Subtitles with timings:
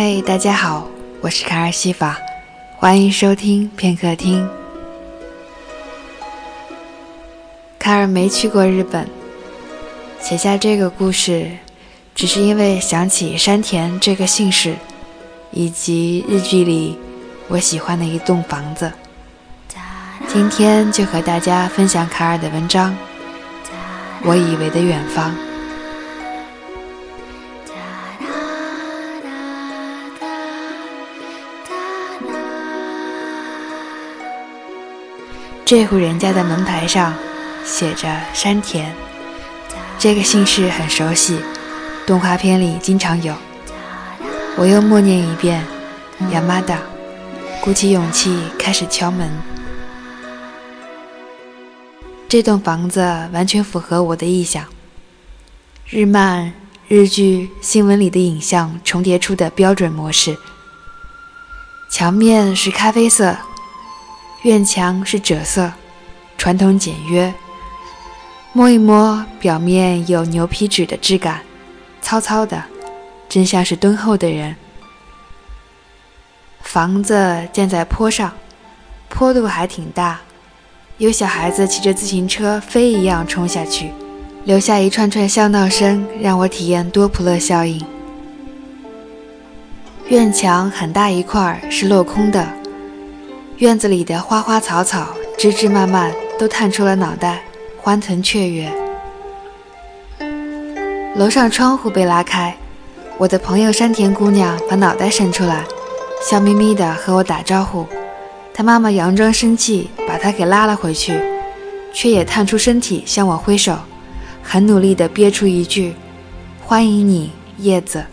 [0.00, 0.86] 嘿，大家好，
[1.20, 2.16] 我是卡尔西法，
[2.76, 4.48] 欢迎收听片刻听。
[7.80, 9.08] 卡尔没去过日本，
[10.20, 11.50] 写下这个故事，
[12.14, 14.76] 只是因为想起山田这个姓氏，
[15.50, 16.96] 以及日剧里
[17.48, 18.92] 我喜欢的一栋房子。
[20.28, 22.92] 今天就和大家分享卡尔的文章
[24.22, 25.32] 《我以为的远方》。
[35.68, 37.14] 这户人家的门牌上
[37.62, 38.90] 写着山田，
[39.98, 41.38] 这个姓氏很熟悉，
[42.06, 43.34] 动画片里经常有。
[44.56, 45.62] 我又默念一遍
[46.32, 46.78] “亚麻达”，
[47.60, 49.30] 鼓起勇气开始敲门。
[52.30, 53.02] 这栋房子
[53.34, 54.64] 完全符合我的意想，
[55.90, 56.50] 日漫、
[56.88, 60.34] 日剧、新闻里的影像重叠出的标准模式。
[61.90, 63.36] 墙面是咖啡色。
[64.42, 65.72] 院墙是赭色，
[66.36, 67.34] 传统简约。
[68.52, 71.40] 摸一摸，表面有牛皮纸的质感，
[72.00, 72.62] 糙糙的，
[73.28, 74.54] 真像是敦厚的人。
[76.60, 78.32] 房子建在坡上，
[79.08, 80.20] 坡度还挺大，
[80.98, 83.90] 有小孩子骑着自行车飞一样冲下去，
[84.44, 87.84] 留下一串串笑闹声，让我体验多普勒效应。
[90.06, 92.57] 院墙很大一块是镂空的。
[93.58, 97.42] 院子里的花花草草、枝枝蔓蔓都探出了脑袋，
[97.76, 98.70] 欢腾雀跃。
[101.16, 102.56] 楼上窗户被拉开，
[103.16, 105.64] 我的朋友山田姑娘把脑袋伸出来，
[106.22, 107.84] 笑眯眯地和我打招呼。
[108.54, 111.20] 她妈妈佯装生气，把她给拉了回去，
[111.92, 113.76] 却也探出身体向我挥手，
[114.40, 115.96] 很努力地憋出一句
[116.64, 118.04] ：“欢迎你，叶子。”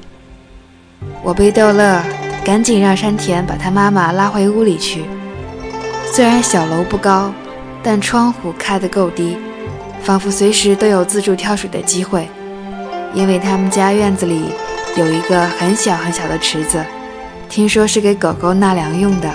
[1.21, 2.01] 我被逗乐，
[2.43, 5.05] 赶紧让山田把他妈妈拉回屋里去。
[6.13, 7.33] 虽然小楼不高，
[7.83, 9.37] 但窗户开得够低，
[10.01, 12.29] 仿佛随时都有自助跳水的机会。
[13.13, 14.45] 因为他们家院子里
[14.97, 16.83] 有一个很小很小的池子，
[17.49, 19.29] 听说是给狗狗纳凉用的。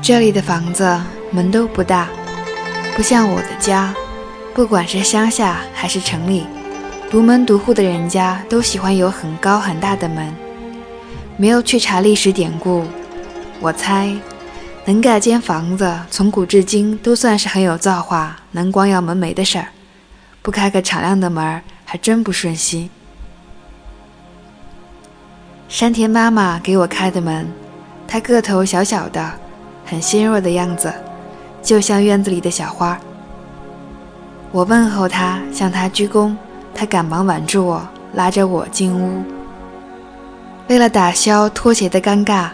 [0.00, 1.00] 这里的房子
[1.30, 2.08] 门都不大，
[2.96, 3.92] 不像我的家，
[4.54, 6.46] 不管是乡下还是城里，
[7.10, 10.32] 独门独户的人家都喜欢有很高很大的门。
[11.36, 12.84] 没有去查历史典故，
[13.60, 14.12] 我猜。
[14.88, 19.66] 能盖间房子，从古至今都算是很有造化、能光耀门楣的事儿。
[20.42, 22.88] 不开个敞亮的门儿，还真不顺心。
[25.68, 27.48] 山田妈妈给我开的门，
[28.06, 29.32] 她个头小小的，
[29.84, 30.94] 很纤弱的样子，
[31.60, 32.96] 就像院子里的小花。
[34.52, 36.36] 我问候她，向她鞠躬，
[36.72, 39.20] 她赶忙挽住我，拉着我进屋。
[40.68, 42.50] 为了打消脱鞋的尴尬。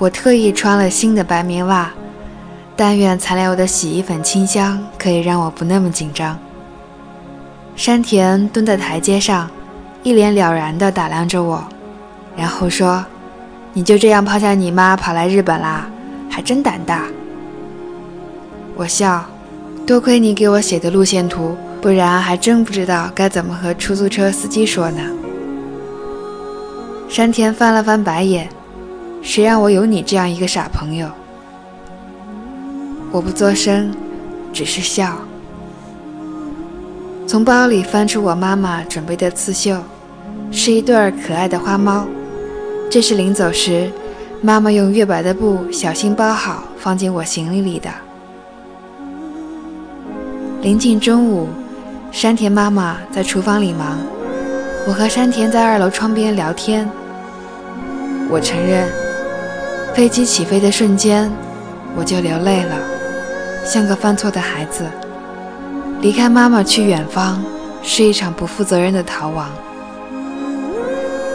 [0.00, 1.90] 我特意穿了新的白棉袜，
[2.74, 6.38] 但愿残留的洗衣粉清香可以让我不那么紧张。
[7.76, 9.50] 山田蹲在台阶上，
[10.02, 11.62] 一脸了然地打量着我，
[12.34, 13.04] 然后说
[13.74, 15.86] ：“你就这样抛下你妈跑来日本啦？
[16.30, 17.02] 还真胆大。”
[18.76, 19.26] 我笑
[19.86, 25.02] ：“多亏你给我写的路线图，不然还真不知道该怎么和出租车司机说呢。”
[27.06, 28.48] 山田翻了翻白眼。
[29.22, 31.08] 谁让我有你这样一个傻朋友？
[33.12, 33.92] 我不作声，
[34.52, 35.16] 只是笑。
[37.26, 39.76] 从包里翻出我妈妈准备的刺绣，
[40.50, 42.06] 是一对儿可爱的花猫。
[42.90, 43.90] 这是临走时，
[44.40, 47.88] 妈妈用月白的布小心包好，放进我行李里的。
[50.62, 51.48] 临近中午，
[52.10, 53.98] 山田妈妈在厨房里忙，
[54.88, 56.90] 我和山田在二楼窗边聊天。
[58.28, 59.09] 我承认。
[59.94, 61.30] 飞机起飞的瞬间，
[61.96, 62.74] 我就流泪了，
[63.64, 64.84] 像个犯错的孩子。
[66.00, 67.42] 离开妈妈去远方，
[67.82, 69.50] 是一场不负责任的逃亡。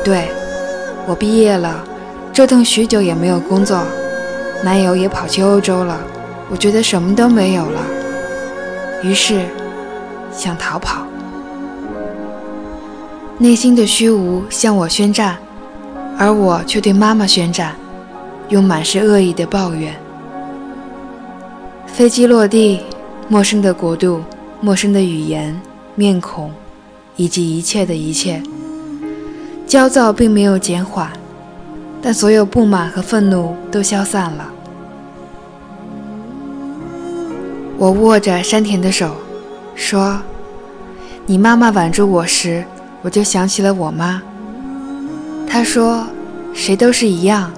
[0.03, 0.29] 对，
[1.05, 1.83] 我毕业了，
[2.33, 3.83] 折腾许久也没有工作，
[4.63, 5.99] 男友也跑去欧洲了，
[6.49, 7.81] 我觉得什么都没有了，
[9.03, 9.41] 于是
[10.31, 11.05] 想逃跑。
[13.37, 15.37] 内心的虚无向我宣战，
[16.17, 17.75] 而我却对妈妈宣战。
[18.49, 19.93] 用满是恶意的抱怨。
[21.87, 22.81] 飞机落地，
[23.27, 24.21] 陌生的国度，
[24.61, 25.59] 陌生的语言、
[25.95, 26.51] 面孔，
[27.15, 28.41] 以及一切的一切。
[29.65, 31.09] 焦躁并没有减缓，
[32.01, 34.51] 但所有不满和愤怒都消散了。
[37.77, 39.15] 我握着山田的手，
[39.75, 40.19] 说
[41.25, 42.63] ：“你妈妈挽住我时，
[43.01, 44.21] 我就想起了我妈。”
[45.47, 46.05] 她说。
[46.57, 47.51] 谁都是一样，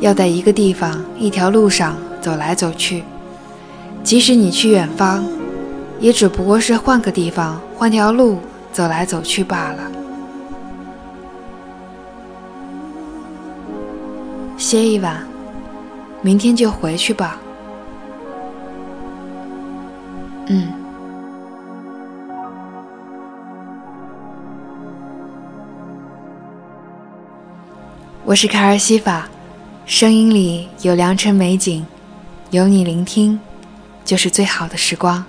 [0.00, 3.02] 要在一个地方、一条路上走来走去。
[4.02, 5.24] 即使你去远方，
[5.98, 8.38] 也只不过是换个地方、换条路
[8.72, 9.90] 走来走去罢了。
[14.56, 15.26] 歇一晚，
[16.22, 17.38] 明天就回去吧。
[20.46, 20.72] 嗯。
[28.24, 29.28] 我是卡尔西法，
[29.88, 31.82] 声音里有良辰美景，
[32.50, 33.40] 有你聆听，
[34.04, 35.24] 就是最好的时光。